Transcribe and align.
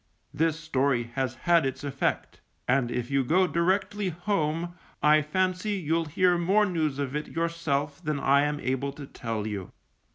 This 0.33 0.59
story 0.59 1.11
has 1.13 1.35
had 1.35 1.63
its 1.63 1.83
effect, 1.83 2.41
and 2.67 2.89
if 2.89 3.11
you 3.11 3.23
go 3.23 3.45
directly 3.45 4.09
home, 4.09 4.73
I 5.03 5.21
fancy 5.21 5.73
you'll 5.73 6.05
hear 6.05 6.39
more 6.39 6.65
news 6.65 6.97
of 6.97 7.15
it 7.15 7.27
yourself 7.27 8.03
than 8.03 8.19
I 8.19 8.41
am 8.41 8.59
able 8.59 8.93
to 8.93 9.05
tell 9.05 9.45
you. 9.45 9.71